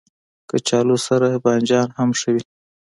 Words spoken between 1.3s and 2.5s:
بانجان هم ښه وي